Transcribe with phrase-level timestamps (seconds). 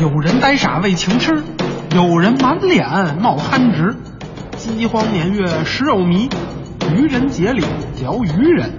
[0.00, 1.42] 有人呆傻为情痴，
[1.94, 3.96] 有人满脸冒憨直。
[4.58, 6.30] 饥荒年月食肉糜，
[6.92, 7.64] 愚人节里
[7.98, 8.74] 聊愚人。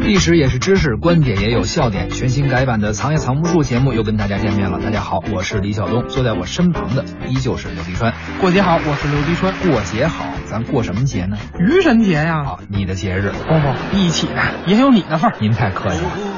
[0.00, 2.08] 历史也是知识，观点也有笑点。
[2.08, 4.78] 全新改版的《藏也藏不住》节目又跟大家见面了。
[4.78, 8.14] 大家好，我是李晓东，坐在我身旁的依旧是刘迪川。
[8.40, 9.52] 过节好，我是刘迪川。
[9.70, 11.36] 过节好，咱过什么节呢？
[11.58, 12.44] 愚人节呀！
[12.44, 15.36] 好，你的节日，不不，一起的，也有你的份儿。
[15.40, 16.35] 您太客气了。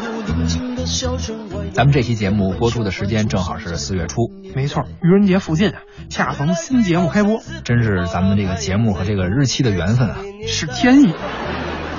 [1.73, 11.15] 咱们这期节目播出的时间正好是四月初，没错，愚人节附近啊，恰逢新节目开播，真是咱们这个节目和这个日期的缘分啊，是天意。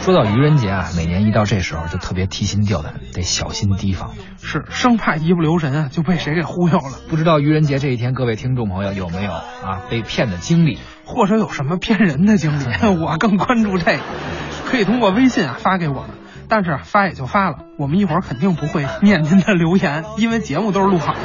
[0.02, 7.00] 说到愚人节啊，每年一到这时候就特别提心吊胆，得小心提防，是生怕一不留神啊就被谁给忽悠了。
[7.10, 12.64] 不知道愚人节这一天，各位听众朋友有没有啊被骗的经历，或者有什么骗人的经历？
[13.04, 14.00] 我更关注这个，
[14.66, 16.10] 可以通过微信啊发给我们。
[16.50, 21.20] 但是发也就发了，我们一会儿肯定不会念您的留言，因为节目都是录好的。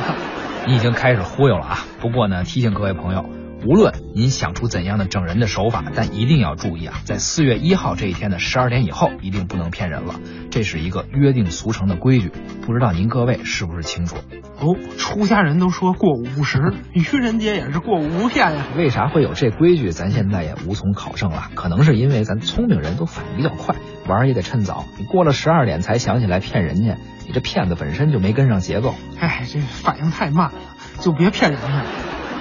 [0.67, 1.79] 你已经开始忽悠了啊！
[2.01, 3.34] 不过呢，提醒各位朋友。
[3.67, 10.17] 无论您想出怎样的整人的手法，但一定要注意啊，在四月一号这一天的十二点以后，一定不能骗人了。
[10.51, 12.31] 这是一个约定俗成的规矩，
[12.67, 14.17] 不知道您各位是不是清楚？
[14.61, 18.67] 哦，出家人都说过午不食，愚人节也是过午不骗呀。
[18.77, 19.93] 为啥会有这规矩？
[19.93, 21.49] 咱现在也无从考证了。
[21.55, 23.77] 可能是因为咱聪明人都反应比较快，
[24.07, 24.85] 玩也得趁早。
[24.99, 28.95] 你过了十二点才想起来骗人家，你这骗子本身就没跟上节奏。
[29.19, 30.59] 哎，这反应太慢了，
[31.01, 31.87] 就别骗人了。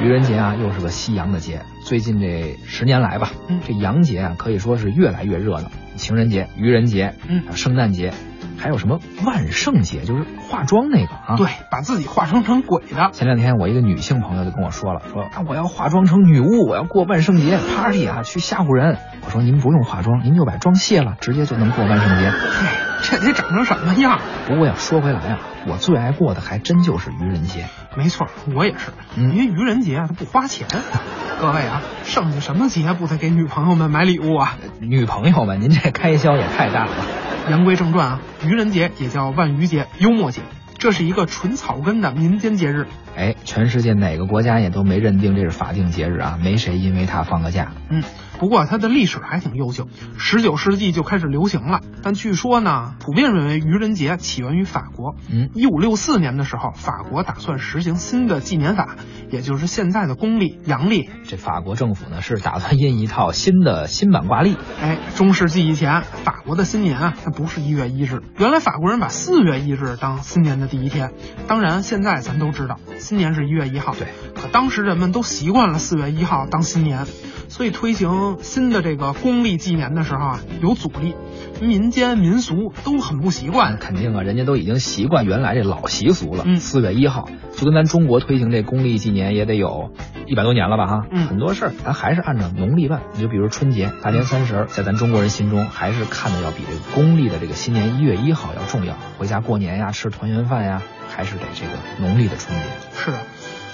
[0.02, 1.62] 愚人节啊，又是个西洋的节。
[1.86, 3.30] 最近这十年来吧，
[3.66, 5.70] 这洋节啊，可以说是越来越热闹。
[5.96, 8.12] 情人节、愚人节，嗯，圣诞节，
[8.58, 11.36] 还有什么万圣节，就是化妆那个啊。
[11.38, 13.12] 对，把自己化妆成鬼的。
[13.14, 18.98] 前两天我一个女性朋友就跟我说了，说啊，我要化妆成女巫，我要过万圣节 party 啊，去吓唬人。
[19.26, 22.93] 我说您不用化妆，您就把妆卸了，直接就能过万圣节。
[23.04, 24.20] 嘿，这得长成什么样？
[24.48, 27.66] 不过要说回来啊，我最爱过的还真就是愚人节。
[27.96, 30.68] 没错，我也是，因为愚人节啊，它不花钱。
[31.40, 34.58] 各位啊，剩下什么节不得给女朋友们买礼物啊？
[34.80, 36.92] 女朋友们，您这开销也太大了。
[37.50, 40.42] 言归正传啊，愚人节也叫万愚节、幽默节，
[40.78, 42.88] 这是一个纯草根的民间节日。
[43.18, 47.74] 哎，全世界哪个国家也都没认定这是法定节日啊，没谁因为它放个假。
[47.90, 48.02] 嗯。
[48.44, 49.88] 不过它的历史还挺悠久，
[50.18, 51.80] 十九世纪就开始流行了。
[52.04, 55.16] 但据说呢，普遍认为愚人节起源于法国。
[55.32, 58.98] 嗯，一五六四年的时候，法国打算实行新的纪年法，
[59.32, 61.10] 也就是现在的公历、阳历。
[61.24, 64.58] 这法国政府呢是打算印一套新的新版挂历。
[64.82, 68.24] 哎，中世纪以前，法国的新年啊，它不是一月一日。
[68.38, 71.14] 原来法国人把四月一日当新年的第一天。
[71.48, 73.96] 当然，现在咱都知道，新年是一月一号。
[73.96, 77.08] 对，可当时人们都习惯了四月一号当新年。
[77.50, 81.16] 所以推行新的这个公历纪年的时候啊，有阻力，
[81.62, 83.78] 民间民俗都很不习惯。
[83.78, 86.44] 肯定啊，人家都已经习惯原来这老习俗了。
[86.46, 89.92] 嗯，四月一号就跟咱中国推行这公历纪年也得有
[90.26, 90.88] 一百多年了吧？
[90.88, 93.02] 哈，嗯，很多事儿咱还是按照农历办。
[93.14, 98.96] 你就比如春节、大年三十，在咱中国人心中还是看的要比这个公历的这个新年一月一号要重要。
[99.18, 102.66] 回家过年呀，吃团圆饭呀，还是得这个农历的春节。
[102.96, 103.18] 是的。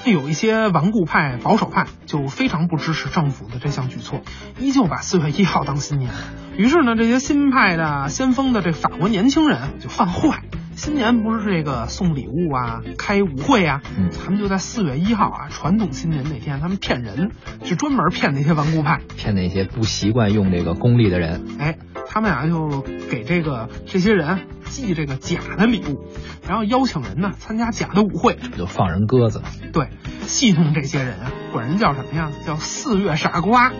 [0.05, 4.21] 有一些顽固派、保守派就非常不支持政府的这项举措，
[4.59, 6.11] 依旧把四月一号当新年。
[6.57, 10.43] 于是呢，这些新派的先锋的这法国年轻人就犯坏。
[10.75, 17.31] 新年不是这个送礼物啊、开舞会啊，嗯，他们就在四月一号啊，传统新年那天，他们骗人，
[17.65, 21.45] 就专门骗那些顽固派，骗那些不习惯用这个公历的人。
[21.59, 21.75] 哎，
[22.11, 26.01] 他们俩就给这个这些人寄这个假的礼物，
[26.47, 29.43] 然后邀请人呢参加假的舞会，这不就放人鸽子？
[29.71, 29.89] 对，
[30.21, 32.31] 戏弄这些人啊，管人叫什么呀？
[32.47, 33.71] 叫四月傻瓜，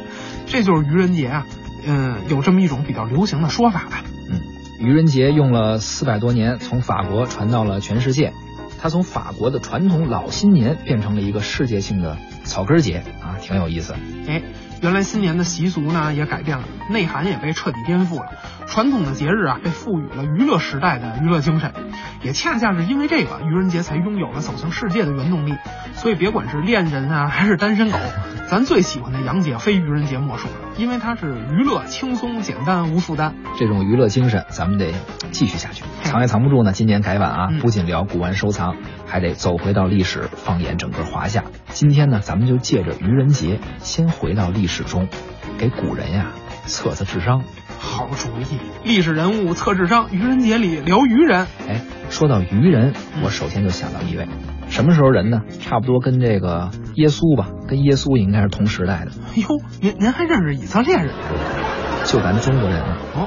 [0.45, 1.47] 这就是愚人节啊。
[1.87, 4.03] 嗯，有这么一种比较流行的说法吧。
[4.29, 4.39] 嗯
[4.79, 8.31] 愚人节用了四百多年，从法国传到了全世界。
[8.79, 12.17] 它从法国的传统老新年变成了一个世界性的
[12.49, 13.95] 草根节啊，挺有意思。
[14.27, 14.41] 哎，
[14.81, 18.31] 原来新年的习俗呢也改变了，内涵也被彻底颠覆了。
[18.67, 21.73] 传统的节日啊被赋予了娱乐时代的娱乐精神，
[22.21, 25.55] 也恰恰是因为这个，愚人节才拥有了走向世界的原动力。
[25.93, 27.97] 所以别管是恋人啊还是单身狗，
[28.49, 33.35] 咱最喜欢的杨姐非愚人节莫属了，因为它是娱乐、轻松、简单、无负担。
[33.59, 34.91] 这种娱乐精神，咱们得
[35.29, 35.83] 继续下去。
[36.01, 38.75] 藏也藏不住呢，今年改版啊，嗯不仅聊古玩收藏，
[39.05, 41.43] 还得走回到历史，放眼整个华夏。
[41.67, 45.07] 今天呢，咱们就借着愚人节，先回到历史中，
[45.59, 46.31] 给古人呀
[46.65, 47.43] 测测智商。
[47.77, 51.45] 好主意，历史人物测智商，愚人节里聊愚人。
[51.67, 54.27] 哎，说到愚人，我首先就想到一位，
[54.69, 55.42] 什么时候人呢？
[55.60, 59.12] 差不多跟这个耶稣吧，跟耶稣应该是同时代的。
[59.42, 59.48] 哟，
[59.81, 61.10] 您您还认识以色列人？
[62.09, 62.83] 就咱中国人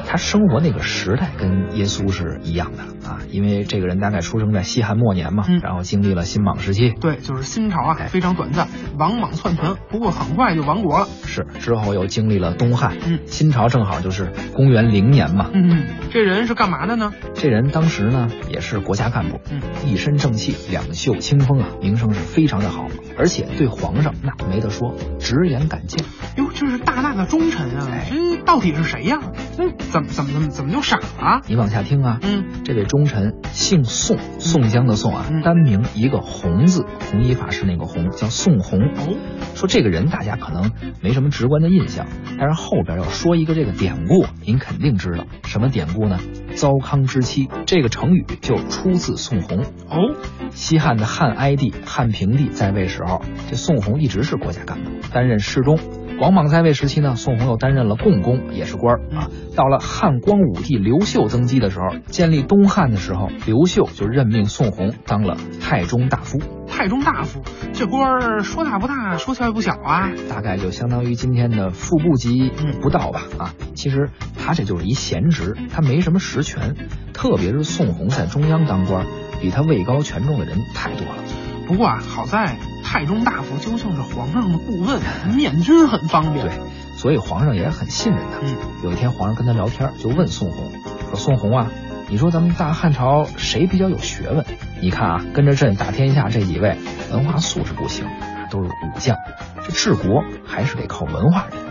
[0.08, 8.66] 他生活那个时代跟耶稣是一样的啊，因为这个人大概出生在西汉末年嘛，嗯然后经历了新莽时期，对，就是新朝啊哎，非常短暂，
[8.98, 11.06] 王莽篡权，不过很快就亡国了。
[11.24, 15.48] 是之后又经历了东汉，嗯新朝正好就是公元零年嘛。
[15.54, 17.12] 嗯，这人是干嘛的呢？
[17.34, 26.04] 这人当时呢也是国家干部，嗯，一身正气，两袖清风啊，名声是非常的好，而且对皇上那没得说，直言敢谏。
[26.36, 27.86] 哟，这是大大的忠臣啊！
[27.92, 29.20] 哎这到底是谁呀？
[29.58, 31.42] 嗯怎么怎么怎么怎么就傻了？
[31.46, 38.80] 你往下听啊，嗯，这位忠臣姓宋，宋江的宋啊，嗯单名一个弘字，弘一法师那个弘，叫宋弘。
[38.80, 39.16] 哦，
[39.54, 40.70] 说这个人大家可能
[41.02, 42.06] 没什么直观的印象，
[42.38, 46.18] 但是后边要说一个这个典故，您肯定知道什么典故呢？
[46.54, 49.58] 糟糠之妻这个成语就出自宋弘。
[49.88, 50.14] 哦，
[50.50, 55.78] 西汉的汉哀帝、汉平帝在位时候，这宋弘一直是国家干部，担任侍中。
[56.20, 59.28] 王莽在位时期呢，宋弘又担任了共工，也是官儿啊。
[59.56, 66.38] 到了汉光武帝刘秀登基的时候，建立东汉的时候，刘秀就任命宋弘当了太中大夫。
[66.68, 67.42] 太中大夫，
[67.74, 70.10] 这官儿说大不大，说小也不小啊。
[70.30, 73.54] 大概就相当于今天的副部级嗯不到吧啊。
[73.74, 74.08] 其实
[74.38, 76.74] 他这就是一闲职，他没什么实权。
[77.12, 79.06] 特别是宋弘在中央当官，
[79.40, 81.22] 比他位高权重的人太多了。
[81.68, 85.00] 不过啊，好在太中大夫究竟是皇上的顾问，
[85.34, 86.46] 面君很方便。
[86.46, 86.52] 对，
[86.96, 88.46] 所以皇上也很信任他。
[88.46, 90.70] 嗯，有一天皇上跟他聊天，就问宋弘
[91.10, 91.68] 说：“宋弘啊，
[92.08, 94.44] 你说咱们大汉朝谁比较有学问？
[94.80, 96.76] 你看啊，跟着朕打天下这几位，
[97.12, 98.06] 文化素质不行，
[98.50, 99.16] 都是武将。
[99.64, 101.62] 这治国还是得靠文化人。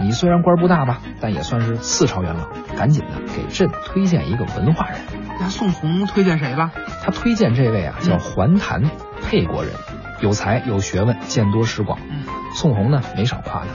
[0.00, 4.98] 你虽然官不大吧，但也算是四朝元老，赶紧的给朕推荐一个文化人。
[5.40, 6.70] 那宋弘推荐谁了？
[7.02, 8.82] 他推荐这位啊，叫嗯桓谭，
[9.22, 9.72] 沛国人，
[10.20, 11.98] 有才有学问，见多识广。
[12.10, 12.24] 嗯，
[12.54, 13.66] 宋弘呢没少夸他，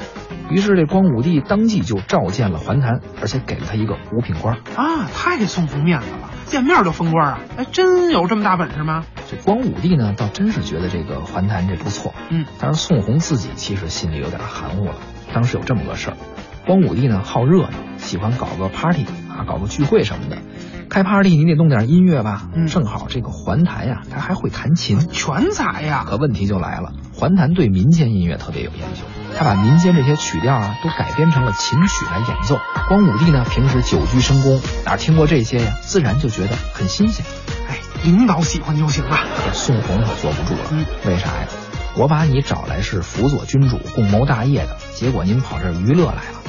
[0.49, 4.55] 于是这光武帝当即就召见了桓谭，而且给了他一个五品官。
[4.75, 7.39] 啊，太给宋弘面子了，见面就封官啊！
[7.57, 9.05] 哎，真有这么大本事吗？
[9.29, 14.95] 这光武帝呢，倒真是觉得这个桓谭这不错，嗯，但是宋弘自己其实心里有点含糊了。
[15.33, 16.17] 当时有这么个事儿，
[16.65, 20.37] 光武帝呢好热闹，喜欢搞个 party 啊，搞个聚会什么的。
[20.89, 26.05] 开 party 你得弄点音乐吧，嗯正好这个桓谭呀，他还会弹琴，全才呀！
[26.07, 29.01] 可问题就来了，桓谭对民间音乐特别有研究，
[29.37, 32.57] 他把民间这些曲调啊都改编成了琴曲来演奏。
[32.87, 35.73] 光武帝呢平时久居深宫，哪听过这些呀？
[35.81, 37.25] 自然就觉得很新鲜。
[37.69, 39.17] 哎，领导喜欢就行了。
[39.45, 41.47] 这宋弘可坐不住了，嗯为啥呀？
[41.95, 46.42] 我把你找来是辅佐君主、共谋大业的，结果您跑这儿娱乐来了。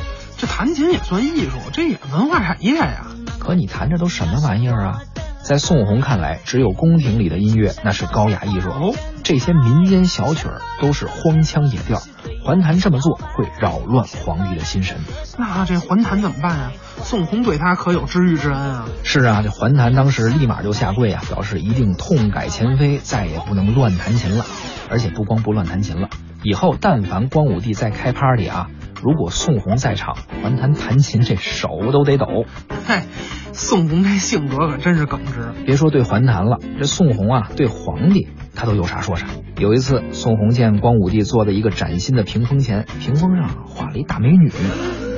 [0.44, 3.06] 这弹琴也算艺术，这也文化产业呀。
[3.38, 5.00] 可你弹这都什么玩意儿啊？
[5.43, 12.02] 在宋红看来，只有宫廷里的音乐那是高雅艺术，哦，这些民间小曲儿都是荒腔野调。
[12.44, 14.99] 桓谭这么做会扰乱皇帝的心神。
[15.38, 16.73] 那这桓谭怎么办啊？
[17.02, 18.85] 宋红对他可有知遇之恩啊。
[19.02, 24.44] 是啊，这桓谭当时立马就下跪啊，表示一定痛改前非，再也不能乱弹琴了。
[24.91, 26.10] 而且不光不乱弹琴了，
[26.43, 28.69] 以后但凡光武帝再开 party 啊，
[29.05, 32.46] 如果宋弘在场，桓谭弹琴这手都得抖。
[32.87, 33.05] 嗨，
[33.53, 35.53] 宋弘这性格可真是耿直。
[35.67, 39.27] 别说对桓谭了，这宋弘啊，对皇帝他都有啥说啥。
[39.58, 44.51] 有一次，宋弘见光武帝坐在一个崭新的屏风前，屏风上画了一大美女。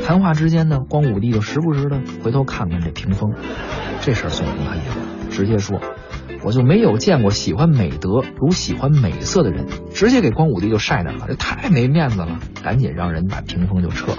[0.05, 3.35] 谈话之间呢，光武帝就时不时的回头看看这屏风。
[4.01, 5.79] 这事儿宋弘他也管，直接说
[6.47, 14.19] ：“我就没有见过喜欢美德如喜欢美色的人。”直接给光武帝就晒那儿了，这太没面子了，赶紧让人把屏风就撤了。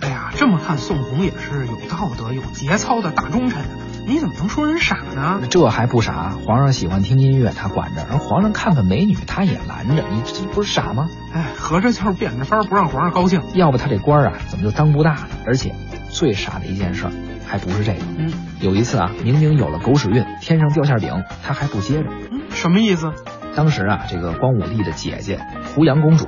[0.00, 3.68] 哎呀，这么看宋弘也是有道德、有节操的大忠臣啊。
[4.06, 5.40] 你怎么能说人傻呢？
[5.50, 6.36] 这还不傻？
[6.46, 10.04] 皇上喜欢听音乐，他管着；而皇上看看美女，他也拦着。
[10.12, 11.08] 你这不是傻吗？
[11.32, 13.42] 哎，合着就是变着法不让皇上高兴。
[13.54, 15.28] 要不他这官啊，怎么就当不大呢？
[15.44, 15.74] 而且
[16.10, 17.12] 最傻的一件事儿
[17.48, 17.98] 还不是这个。
[18.18, 22.10] 嗯有一次啊，明明有了狗屎运，天上掉馅饼，他还不接着。
[22.30, 23.12] 嗯，什么意思？
[23.54, 25.40] 当时啊，这个光武帝的姐姐
[25.74, 26.26] 胡杨公主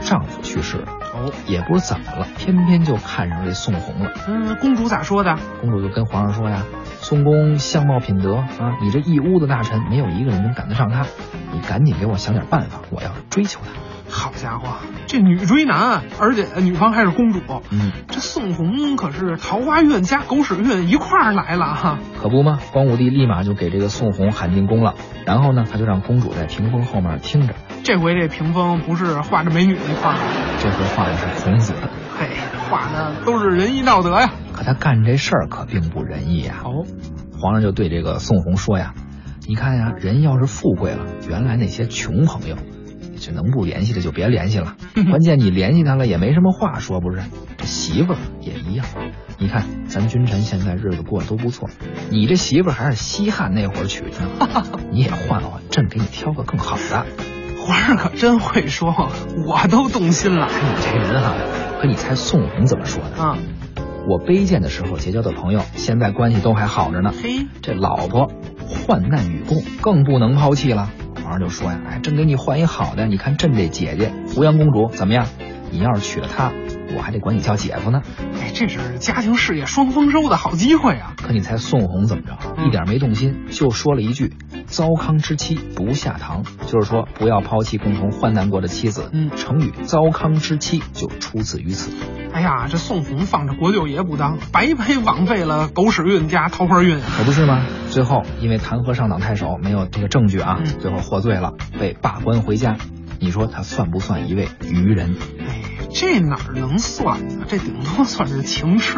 [0.00, 4.12] 丈夫去世了，哦，也不知怎么了，偏偏就看上这宋弘了。
[4.28, 5.36] 嗯，公主咋说的？
[5.60, 6.64] 公主就跟皇上说呀
[7.00, 11.06] ：“宋公相貌品德啊，你这一屋子大臣没有一个人能赶得上他，
[11.52, 17.40] 你赶紧给我想点办法，我要追求他。”好家伙，这女追男，而且女方还是公主。
[17.70, 21.98] 嗯，这宋红可是桃花运加狗屎运一块儿来了哈。
[22.20, 22.58] 可不吗？
[22.72, 27.54] 光武帝立马就给这个宋红喊进宫了，然后呢，他就让公主在屏风后面听着。
[27.82, 30.16] 这回这屏风不是画着美女那块儿，
[30.60, 31.72] 这回画的是孔子。
[32.18, 32.28] 嘿，
[32.68, 34.30] 画的都是仁义道德呀。
[34.52, 36.58] 可他干这事儿可并不仁义啊。
[36.64, 36.84] 哦，
[37.40, 38.92] 皇上就对这个宋红说呀
[39.48, 42.56] ：“你看呀，人要是富贵了，原来那些穷朋友，
[43.20, 44.76] 这能不联系的就别联系了。
[45.10, 47.22] 关键你联系他了也没什么话说，不是？
[47.56, 48.86] 这媳妇儿也一样。
[49.38, 51.68] 你看咱君臣现在日子过得都不错，
[52.10, 57.06] 你这媳妇儿还是西汉那会儿娶的呢，你也换换，朕给你挑个更好的。
[57.58, 58.92] 皇上可真会说，
[59.46, 60.48] 我都动心了。
[60.48, 61.34] 你这人啊，
[61.80, 63.22] 可你猜宋红怎么说的？
[63.22, 63.38] 啊，
[64.08, 67.12] 我卑贱的时候结交的朋友，现在关系都还好着呢。
[67.22, 68.30] 嘿，这老婆
[68.66, 70.90] 患难与共，更不能抛弃了。
[71.30, 75.28] 皇上就说呀：“哎，朕给你换一好的，你看朕这姐姐胡杨公主怎么样？
[75.70, 76.50] 你要是娶了她，
[76.96, 78.02] 我还得管你叫姐夫呢。
[78.40, 81.14] 哎，这是家庭事业双丰收的好机会啊！
[81.16, 82.36] 可你猜宋红怎么着？
[82.66, 84.32] 一点没动心，就说了一句
[84.70, 89.10] ：“糟糠之妻不下堂。”就是说不要抛弃共同患难过的妻子。
[89.12, 91.90] 嗯成语“糟糠之妻”就出自于此。
[92.32, 97.02] 哎呀，这宋红放着国舅爷不当，白白枉费了狗屎运加桃花运啊！
[97.18, 97.66] 可不是吗？
[97.90, 102.76] 最后因为弹劾上党太守，没有这个证据啊，嗯最后获罪了，被罢官回家。
[103.18, 105.16] 你说他算不算一位愚人？
[105.40, 105.62] 哎，
[105.92, 107.44] 这哪儿能算呢？
[107.48, 108.96] 这顶多算是情痴，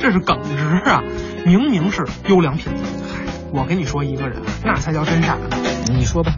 [0.00, 0.56] 这是耿直
[0.88, 1.02] 啊！
[1.46, 2.82] 明明是优良品质。
[3.10, 3.23] 嗨，
[3.56, 5.48] 我跟你说一个人，那才叫真傻呢。
[5.96, 6.34] 你说吧。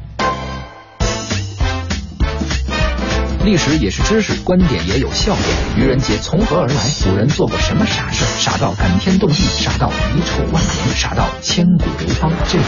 [3.43, 5.47] 历史也是知识，观点也有笑点。
[5.79, 6.75] 愚人节从何而来？
[7.03, 8.23] 古人做过什么傻事？
[8.39, 12.31] 傻到感天动地，傻到遗臭万年，傻到千古流芳。
[12.51, 12.65] 这个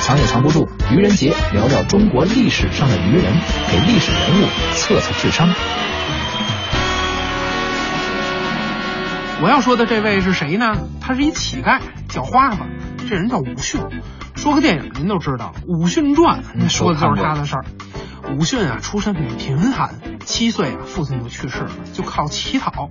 [0.00, 0.66] 藏也藏不住。
[0.90, 3.30] 愚人节聊聊中国历史上的愚人，
[3.70, 5.52] 给历史人物测测智商。
[9.42, 10.76] 我要说的这位是谁呢？
[11.00, 12.58] 他是一乞丐，叫花子。
[13.08, 13.80] 这人叫武训。
[14.34, 17.64] 说个电影您都知道，《武训传》，那说的就是他的事儿。
[18.34, 22.88] 武训啊，出身很贫寒，七岁啊，父亲就去世了，就靠乞讨。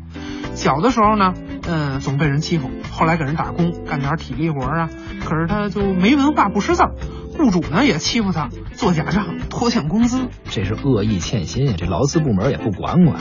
[0.54, 1.34] 小的时候呢，
[1.68, 4.88] 嗯，总被人欺负，后来给人打工，干点体力活啊。
[5.26, 6.92] 可是他就没文化，不识字儿，
[7.38, 10.28] 雇主呢也欺负他，做假账，拖欠工资。
[10.50, 11.74] 这是恶意欠薪呀！
[11.78, 13.20] 这劳资部门也不管管。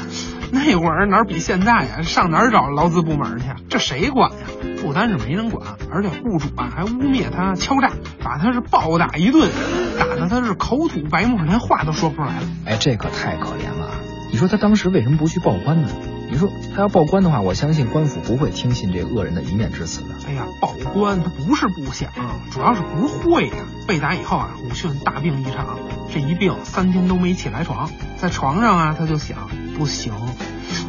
[0.53, 2.03] 那会儿哪儿比现在呀？
[2.03, 3.47] 上哪儿找劳资部门去？
[3.69, 4.47] 这谁管呀？
[4.81, 7.91] 不单是没人管，而且雇主啊还污蔑他敲诈，
[8.23, 9.51] 把他是暴打一顿，
[9.99, 12.47] 打的他是口吐白沫，连话都说不出来了。
[12.67, 13.91] 哎，这可太可怜了啊！
[14.31, 15.89] 你说他当时为什么不去报官呢？
[16.35, 20.17] 你说他要报官的话，我相信官府不会听信这恶人的一面之词的。
[20.27, 22.11] 哎呀，报官他不是不想，
[22.51, 23.55] 主要是不会呀。
[23.87, 25.79] 被打以后啊，鲁迅大病一场，
[26.13, 29.49] 这一病三天都没起来床，在床上啊他就想，
[29.79, 30.13] 不行，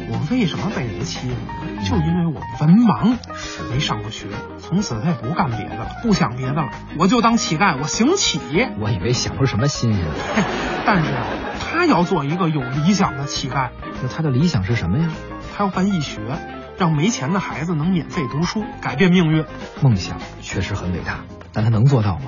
[0.08, 1.36] 我为什么被人欺负？
[1.84, 3.16] 就因为我文盲，
[3.70, 4.26] 没上过学。
[4.58, 8.40] 从此他也不干别的了，不想别的了，我就当乞丐，我行乞。
[8.80, 10.42] 我以为想出什么新鲜的，嘿
[10.84, 11.24] 但是啊，
[11.60, 13.68] 他要做一个有理想的乞丐，
[14.02, 15.08] 那他的理想是什么呀？
[15.56, 16.20] 他要办义学，
[16.76, 19.46] 让没钱的孩子能免费读书，改变命运。
[19.80, 21.20] 梦想确实很伟大，
[21.54, 22.24] 但他能做到吗？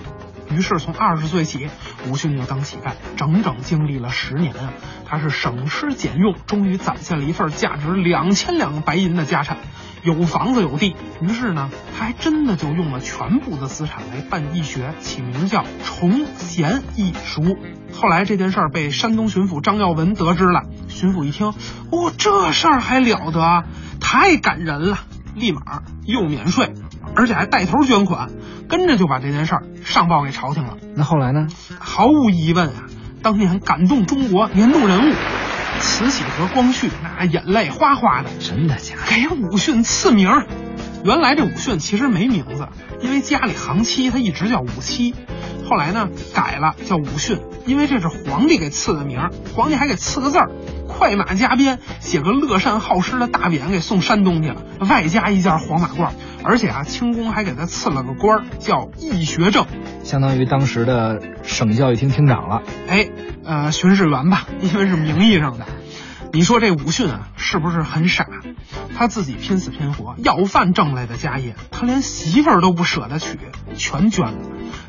[0.51, 1.69] 于是从二十岁起，
[2.09, 4.73] 吴迅就当乞丐，整整经历了十年啊。
[5.05, 9.59] 他是省吃俭用，终于攒下了一份价值两千两白银的家产，
[10.03, 10.97] 有房子有地。
[11.21, 17.57] 于是呢，他还真的就用了全部的资产来办义学，起名叫崇贤义塾。
[17.93, 21.49] 后来这件事儿被山东巡抚张耀文得知了，巡抚一听，
[21.91, 23.65] 哦，这事儿还了得啊，
[24.01, 24.99] 太感人了，
[25.35, 26.73] 立马又免税，
[27.17, 28.31] 而且还带头捐款，
[28.69, 30.77] 跟着就把这件事儿上报给朝廷了。
[30.95, 31.49] 那后来呢？
[31.81, 32.85] 毫无疑问啊，
[33.23, 35.15] 当年感动中国年度人物，
[35.79, 39.03] 慈禧和光绪那眼泪哗哗的，真的假的？
[39.09, 40.47] 给武训赐名儿。
[41.05, 42.69] 原来这武训其实没名字，
[43.01, 45.15] 因为家里行七他一直叫武七，
[45.69, 50.51] 后来呢改了叫武训，因为这是皇帝给赐的名儿，皇帝还给赐个字儿，
[50.89, 56.11] 快马加鞭，写个乐善好施的大匾给送山东去了，外加一件黄马褂，
[56.43, 59.67] 而且啊清宫还给他赐了个官儿叫义学正。
[60.03, 62.63] 相当于当时的省教育厅厅长了。
[62.89, 63.09] 哎，
[63.49, 65.65] 呃，巡视员吧， 因为是名义上的。
[66.35, 68.27] 你说这武训啊，是不是很傻？
[68.95, 73.39] 他自己拼死拼活要饭挣来的家业，他连媳妇儿都不舍得娶，
[73.75, 74.39] 全捐了。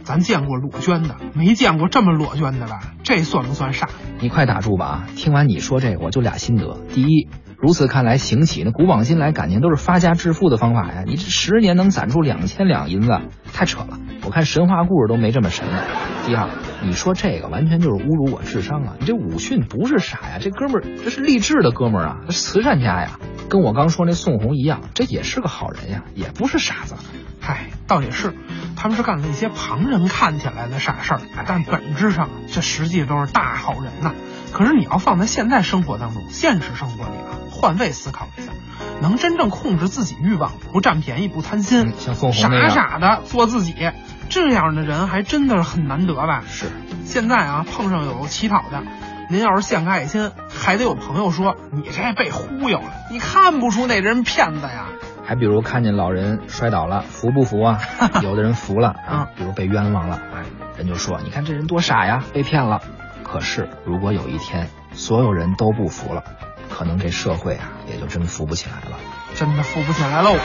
[0.03, 2.81] 咱见过裸捐的，没见过这么裸捐的吧？
[3.01, 3.87] 这算不算傻？
[4.19, 5.05] 你快打住吧！
[5.15, 11.03] 听完你说这个，我就俩心得：第一，如此看来，行乞那古往今来感情都是发家致富的方法呀！
[11.07, 13.17] 你这十年能攒出两千两银子，
[13.53, 13.97] 太扯了！
[14.25, 15.65] 我看神话故事都没这么神。
[16.25, 16.49] 第二，
[16.81, 18.95] 你说这个完全就是侮辱我智商啊！
[19.00, 23.19] 你这武训不是傻呀，这哥们儿这是励志的哥们儿啊，这慈善家呀，
[23.50, 26.95] 跟我刚说那宋红一样，这也是个好人呀，也不是傻子。
[27.41, 28.33] 嗨，倒也是，
[28.75, 34.13] 他们是干了一些旁人看起来的傻事儿，但本质上这实际都是大好人呐。
[34.51, 38.51] 可是你要放在现在生活当中，现实生活里啊，换位思考一下，
[39.01, 43.74] 能真正控制自己欲望，不占便宜，不贪心，嗯像宋红傻傻的做自己，
[44.29, 46.44] 这样的人还真的是很难得吧？
[46.48, 46.68] 是，
[47.06, 48.84] 现在啊，碰上有乞讨的，
[49.29, 54.88] 您要是献个爱心，还得有朋友说你这被忽悠了，你看不出那人骗子呀。
[55.24, 57.79] 还比如看见老人摔倒了，服不服啊？
[58.24, 60.44] 有的人服了啊，比如被冤枉了，哎，
[60.77, 62.82] 人就说你看这人多傻呀，被骗了。
[63.24, 66.24] 可是如果有一天所有人都不服了，
[66.79, 68.98] 可能这社会啊也就真扶不起来了。
[69.36, 70.38] 真的扶不起来喽。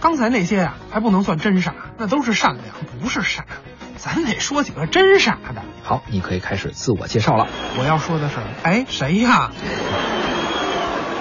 [0.00, 2.64] 刚才那些啊、还不能算真傻，那都是善良，
[3.02, 3.44] 不是傻。
[3.98, 5.62] 咱得说几个真傻的。
[5.82, 7.46] 好，你可以开始自我介绍了。
[7.78, 9.50] 我要说的是，哎，谁呀？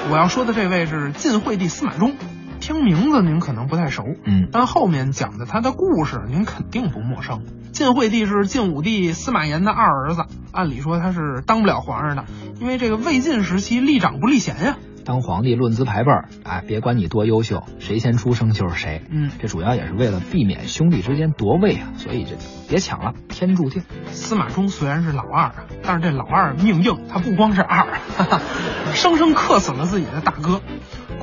[0.10, 2.16] 我要说的这位是晋惠帝司马衷，
[2.64, 7.42] 听名字您可能不太熟，嗯但后面讲的他的故事您肯定不陌生。
[7.74, 12.24] 晋惠帝是晋武帝司马炎的二儿子，按理说他是当不了皇上的，
[12.62, 14.78] 因为这个魏晋时期立长不立贤呀。
[15.04, 19.04] 当皇帝论资排辈儿，哎，别管你多优秀，谁先出生就是谁。
[19.10, 22.38] 嗯这主要也是为了避免兄弟之间夺位啊，所以这
[22.70, 23.84] 别抢了，天注定。
[24.14, 28.42] 司马衷虽然是老二啊，但是这老二命硬，他不光是二，哈哈，
[28.94, 30.62] 生生克死了自己的大哥。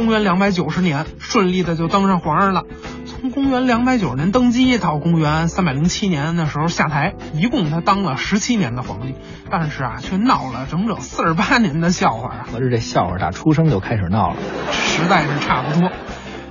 [0.00, 2.64] 公元两百九十年，顺利的就登上皇上了。
[3.04, 9.14] 从公元两百九十年登基到公元三百零七年的时候下台，一共他当了十七年的皇帝，
[9.50, 12.47] 但是啊，却闹了整整四十八年的笑话啊。
[12.50, 14.37] 合着这笑话打出生就开始闹了。
[14.73, 15.90] 实在是差不多。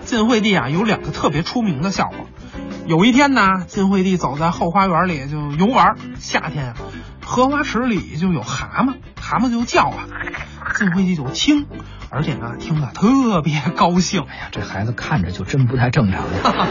[0.03, 2.17] 晋惠帝啊，有两个特别出名的笑话。
[2.85, 6.73] 有一天呢，晋惠帝走在后花园里就游玩，夏天啊，
[7.25, 10.05] 荷花池里就有蛤蟆，蛤蟆就叫啊，
[10.77, 11.65] 晋惠帝就听，
[12.09, 14.23] 而且呢，听得特别高兴。
[14.27, 16.67] 哎呀，这孩子看着就真不太正常呀。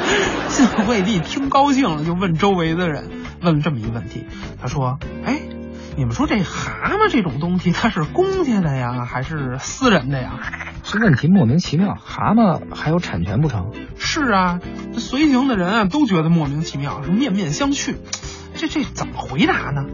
[0.48, 3.10] 晋惠帝听高兴了，就问周围的人，
[3.40, 4.26] 问了这么一个问题，
[4.60, 5.40] 他说：“哎，
[5.96, 10.32] 你们说这蛤蟆这种东西，它是公家的呀，还是私人的呀？”
[10.82, 13.72] 这问题莫名其妙，蛤蟆还有产权不成？
[13.98, 14.58] 是啊，
[14.92, 17.96] 这随行的人啊都觉得莫名其妙，是面面相觑。
[18.54, 19.84] 这这怎么回答呢？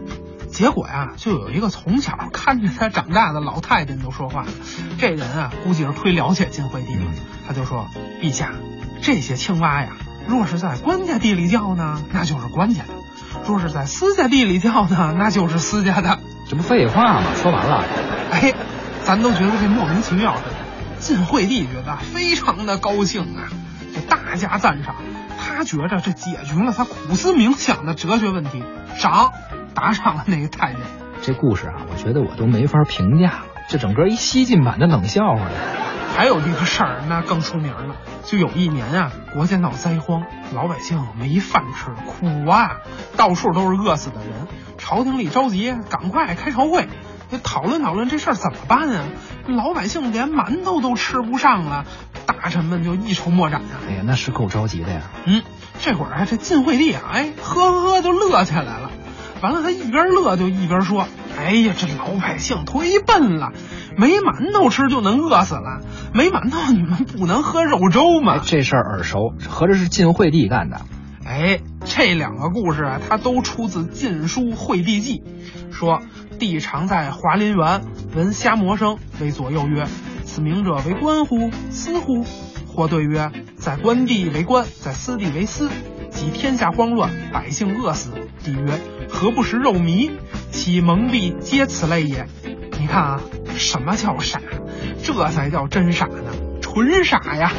[0.55, 4.47] 结果呀、就有一个从小看着他长大的老太监都说话了。
[4.97, 7.11] 这人啊，估计是忒了解晋惠帝了。
[7.45, 7.89] 他就说
[8.23, 8.53] ：“陛下，
[9.01, 9.89] 这些青蛙呀，
[10.27, 12.93] 若是在官家地里叫呢，那就是官家的；
[13.45, 17.23] 若是在私家地里叫呢，那就是私家的。”这不废话吗？
[17.35, 17.83] 说完了。
[18.31, 18.53] 哎，
[19.03, 20.55] 咱都觉得这莫名其妙似的。
[20.99, 23.51] 晋惠帝觉得非常的高兴啊，
[23.93, 24.95] 就大加赞赏。
[25.37, 28.63] 他觉着这解决了他苦思冥想的哲学问题，
[28.95, 29.31] 赏
[29.75, 30.81] 打赏了那个太监。
[31.21, 35.51] 这故事啊，我觉得我都没法评价了，这整个一西晋版的冷笑话呀。
[36.15, 37.97] 还有一个事儿，那更出名了。
[38.23, 42.77] 就有一年啊，国家闹灾荒，老百姓没饭吃，苦啊，
[43.17, 44.47] 到处都是饿死的人。
[44.77, 46.87] 朝廷里着急，赶快开朝会，
[47.29, 49.03] 得讨论讨论这事儿怎么办啊？
[49.47, 51.85] 老百姓连馒头都吃不上了，
[52.25, 53.83] 大臣们就一筹莫展啊。
[53.89, 55.01] 哎呀，那是够着急的呀。
[55.25, 55.43] 嗯，
[55.81, 58.84] 这会儿啊，这晋惠帝啊，哎，呵呵呵就乐起来了。
[59.45, 61.05] 完了，他一边乐就一边说
[61.37, 63.51] ：“哎呀，这老百姓忒笨了，
[63.95, 65.81] 没馒头吃就能饿死了。
[66.15, 70.81] 没馒头，你们不能喝肉粥哎吗，？”这事儿耳熟，合着是晋惠帝干的。
[71.23, 75.21] 哎，这两个故事啊，它都出自《晋书·惠帝纪》，
[75.71, 76.01] 说
[76.39, 77.81] 帝常在华林园，
[78.15, 79.85] 闻虾蟆声，为左右曰
[80.25, 81.51] ：“此名者为官乎？
[81.69, 82.25] 私乎？”
[82.73, 85.69] 或对曰：“在官地为官，在私地为私。
[86.09, 88.11] 即天下慌乱，百姓饿死。”
[88.43, 88.79] 帝曰
[89.15, 90.11] ：“何不食肉糜？
[90.51, 92.27] 其蒙蔽皆此类也。”
[92.77, 93.21] 你看啊，
[93.55, 94.39] 什么叫傻？
[95.01, 97.51] 这才叫真傻呢，纯傻呀！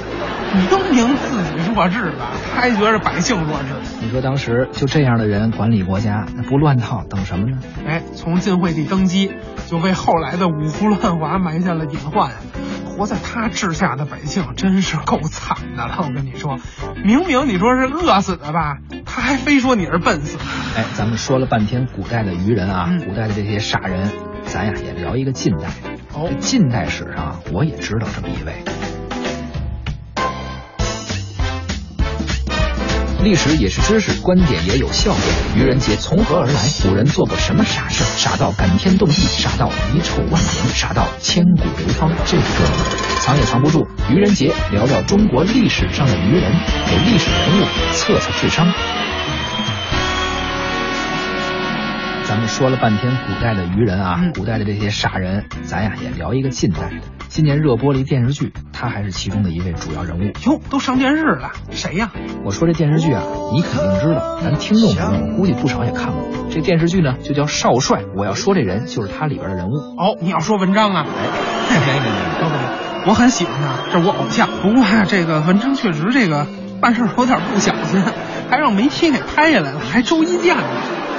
[0.54, 3.96] 你都明自己弱智了，他还觉着百姓弱智。
[4.00, 7.58] 你说当时就这样的人管理国家，那不乱套等什么呢？
[7.86, 9.32] 哎，从晋惠帝登基，
[9.66, 12.36] 就为后来的五胡乱华埋下了隐患啊！
[12.96, 16.58] 活在他治下的百姓真是够惨的了，我跟你说，
[17.04, 20.44] 明明你说是饿死的吧，他还非说你是笨死的。
[20.76, 24.10] 哎，咱们说了半天古代的愚人啊，嗯古代的这些傻人，
[24.46, 25.68] 咱呀也聊一个近代。
[26.14, 28.75] 哦近代史上啊，我也知道这么一位。
[33.26, 35.24] 历史也是知识，观点也有笑点。
[35.56, 36.62] 愚人节从何而来？
[36.84, 38.04] 古人做过什么傻事？
[38.16, 42.08] 傻到感天动地，傻到遗臭万年，傻到千古流芳。
[42.24, 42.42] 这个
[43.18, 43.84] 藏也藏不住。
[44.08, 46.52] 愚人节聊聊中国历史上的愚人，
[46.88, 48.72] 给历史人物测测智商。
[52.36, 56.96] 咱们说了半天古代的愚人啊，嗯古代的这些傻人，咱呀也聊一个近代的。
[57.28, 60.24] 今年热播了一电视剧，他还是其中的一位主要人物。
[60.44, 62.10] 哟，都上电视了，谁呀？
[62.44, 63.22] 我说这电视剧啊，
[63.54, 66.28] 你肯定知道，咱听众朋友我估计不少也看过。
[66.50, 69.72] 这电视剧呢就叫《少帅》，我要说这人就是他里边的人物。
[69.96, 71.06] 哦，你要说文章啊？
[71.70, 74.46] 哎没没没，不不不，我很喜欢他，这是我偶像。
[74.60, 76.46] 不过呀，这个文章确实这个
[76.82, 78.04] 办事有点不小心，
[78.50, 80.64] 还让媒体给拍下来了，还周一见了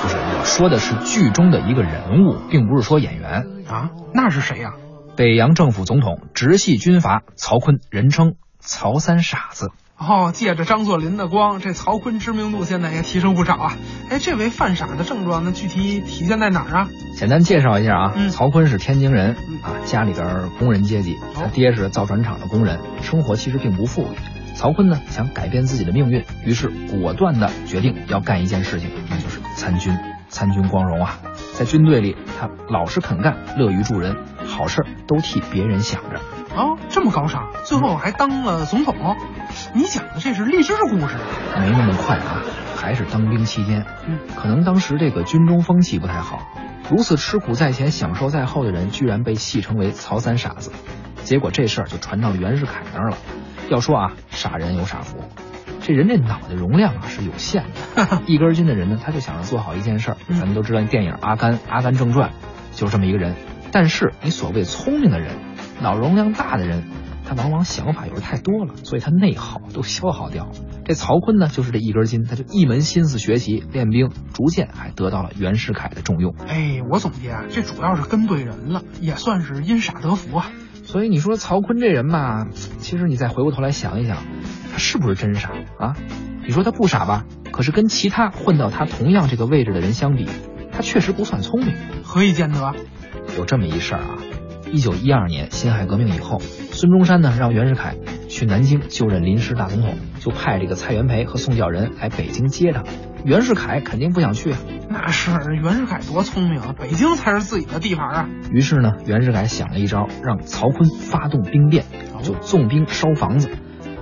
[0.07, 3.45] 不是我说的是剧中的一个人物，并不是说演员。
[3.67, 3.89] 啊？
[4.13, 4.71] 那是谁呀？
[5.17, 9.69] 北洋政府总统、直系军阀曹锟，人称曹三傻子。
[9.97, 13.77] 哦，借着张作霖的光，这曹锟知名度现在也提升不少啊。
[14.09, 16.87] 哎，这位犯傻的症状，那具体体现在哪儿啊？
[17.17, 24.36] 简单介绍一下啊，嗯曹锟是天津人嗯啊，家里边工人阶级，他哦爹是造船厂的工人，生活其实并不富裕。
[24.57, 26.67] 曹锟呢想改变自己的命运，于是
[26.99, 29.95] 果断的决定要干一件事情，那就是参军。
[30.29, 31.19] 参军光荣啊，
[31.53, 36.19] 在军队里他老实肯干，乐于助人，好事儿都替别人想着。
[36.53, 38.93] 哦，这么高尚，最后还当了总统。
[39.73, 41.61] 你讲的这是励志故事啊？
[41.61, 42.41] 没那么快啊，
[42.75, 46.39] 还是当兵期间，嗯，可能当时这个军中风气不太好，
[46.89, 50.71] 如此吃苦在前、享受在后的人，居然被戏称为曹三傻子。
[51.23, 53.17] 结果这事儿就传到了袁世凯那儿了。
[53.69, 55.17] 要说啊，傻人有傻福，
[55.81, 57.63] 这人这脑袋容量啊是有限
[57.95, 58.21] 的。
[58.27, 60.17] 一根筋的人呢，他就想着做好一件事儿。
[60.27, 62.29] 嗯咱们都知道电影《阿甘》《阿甘正传》
[62.77, 63.35] 就是这么一个人。
[63.71, 65.35] 但是你所谓聪明的人，
[65.81, 66.83] 脑容量大的人，
[67.25, 70.51] 他往往想法有时太多了，所以他内耗都消耗掉了。
[70.85, 76.33] 这曹锟呢，就是这一根筋，他就一门心思学习练兵，逐渐还得到了袁世凯的重用。
[76.47, 80.49] 哎，我总结啊，这主要是跟对人了，也算是因傻得福啊。
[80.87, 82.47] 所以你说曹锟这人吧，
[82.79, 84.23] 其实你再回过头来想一想，
[84.71, 85.93] 他是不是真傻啊？
[86.45, 87.25] 你说他不傻吧？
[87.51, 90.25] 可是跟其他混到他同样这个位置的人相比，
[90.71, 91.75] 他确实不算聪明。
[92.03, 92.73] 何以见得？
[93.37, 94.17] 有这么一事儿啊，
[94.71, 97.97] 一九一二年辛亥革命以后，孙中山呢让袁世凯
[98.29, 102.85] 去南京就任临时大总统，就派这个蔡元培和宋教仁来北京接他。
[103.27, 108.29] 袁世凯肯定不想去啊，那是袁世凯多聪明啊，北京才是自己的地盘啊。
[108.53, 111.83] 于是呢，袁世凯想了一招，让曹锟发动兵变，
[112.23, 113.49] 就纵兵烧房子，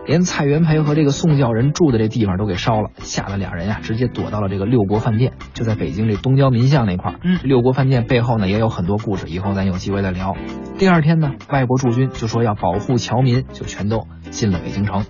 [0.06, 7.20] 连蔡元培和这个宋教仁住的这地方都给烧了，吓得俩人呀、直接躲到了这个六国饭店，就在北京这东郊民巷那块儿。
[7.24, 10.36] 嗯六国饭店背后呢也有很多故事，以后咱有机会再聊。
[10.78, 15.04] 第二天呢，外国驻军就说要保护侨民，就全都进了北京城。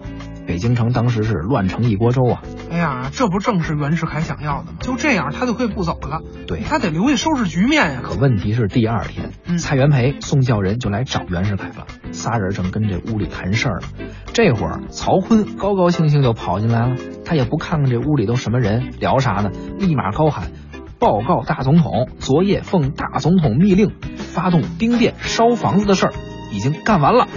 [0.48, 2.42] 北京城当时是乱成一锅粥啊！
[2.72, 4.78] 哎呀，这不正是袁世凯想要的吗？
[4.80, 6.22] 就这样，他就可以不走了。
[6.48, 8.02] 对他得留下收拾局面呀。
[8.04, 13.88] 可问题是第二天，嗯蔡元培、宋教仁就来找袁世凯了，仨人正跟这屋里谈事儿呢。
[14.34, 19.52] 这会儿曹锟高高兴兴就跑进来了，他也不看看这屋里都什么人，聊啥呢？
[19.80, 20.52] 立马高喊
[21.00, 26.14] ：“报告大总统，昨夜奉大总统密令，发动兵变烧房子的事儿
[26.52, 27.28] 已经干完了。”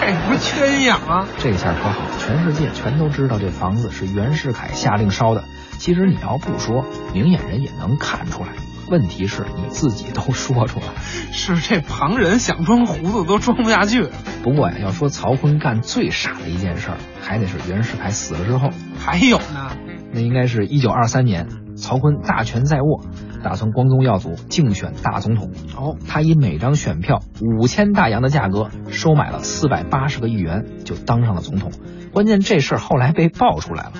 [0.00, 1.28] 这不缺阴阳啊？
[1.38, 5.44] 这下可好，全世界全都知道这房子是袁世凯下令烧的。
[5.78, 8.48] 其实你要不说，明眼人也能看出来。
[8.88, 10.86] 问题是你自己都说出来。
[11.32, 14.08] 是这旁人想装糊涂都装不下去。
[14.42, 18.70] 不过呀，要说曹锟干最傻的一件事儿，还得是袁世凯死了之后。
[18.98, 19.76] 还有呢，
[20.12, 21.46] 那应该是一九二三年，
[21.80, 23.00] 曹锟大权在握，
[23.42, 25.50] 打算光宗耀祖，竞选大总统。
[25.76, 31.72] 哦，他以每张选票五千大洋的价格收买了四百八十个议员，就当上了总统。
[32.12, 33.92] 关键这事儿后来被爆出来了，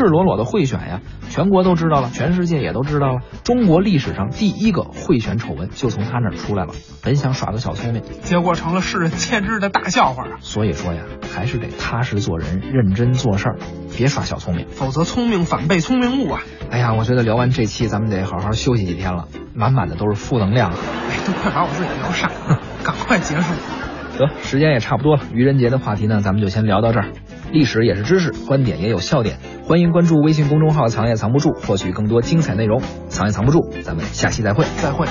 [0.00, 3.20] 赤裸裸的贿选呀，全国都知道了，全世界也都知道了。
[3.44, 6.72] 中国历史上第一个贿选丑闻就从他那儿出来了。
[7.02, 10.38] 本想耍个小聪明，结果成了世人皆知的大笑话啊！
[10.40, 11.02] 所以说呀，
[11.34, 13.56] 还是得踏实做人，认真做事儿，
[13.94, 14.66] 别耍小聪明。
[14.70, 16.40] 否则聪明反被聪明误啊！
[16.70, 20.70] 哎呀，我觉得聊完这期，咱们得好好休息几天了，满满的都是负能量。
[21.12, 23.52] 哎，都快把我自己聊傻了，赶快结束。
[24.16, 27.10] 得，时间也差不多了，愚人节的话题呢，咱们就先聊到这儿。
[27.52, 32.80] 历史也是知识，观点也有笑点，欢迎关注微信公众号“藏也藏不住”，获取更多精彩内容。
[33.08, 34.64] 藏也藏不住，咱们下期再会。
[34.76, 35.06] 再会。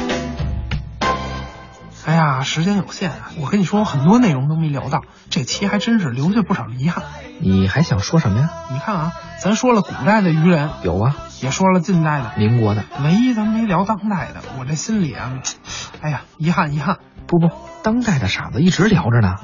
[2.06, 7.04] 哎呀，时间有限啊，我跟你说，很多内容都没聊到，这期还真是留下不少遗憾。
[7.42, 8.50] 你还想说什么呀？
[8.72, 12.84] 你看啊，咱说了古代的愚人，有啊，也说了近代的，民国的。
[13.04, 15.42] 唯一咱没聊当代的，我这心里啊，
[16.02, 16.98] 哎呀，遗憾遗憾
[17.28, 17.50] 不不，
[17.84, 19.36] 当代的傻子一直聊着呢，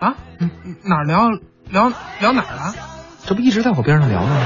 [0.00, 0.14] 啊！
[0.40, 1.28] 嗯嗯哪聊
[1.70, 2.74] 聊聊哪儿了？
[3.26, 4.40] 这不一直在我边上聊呢吗？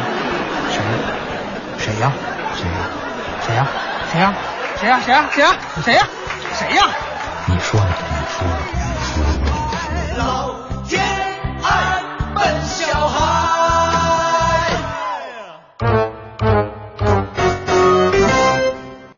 [0.71, 2.13] 谁呀？
[2.57, 2.83] 谁呀？
[3.41, 3.67] 谁呀？
[4.11, 4.33] 谁呀？
[4.81, 5.01] 谁呀？
[5.01, 5.29] 谁呀？
[5.33, 5.57] 谁呀？
[5.83, 6.07] 谁呀？
[6.55, 6.83] 谁呀？
[7.47, 7.81] 你说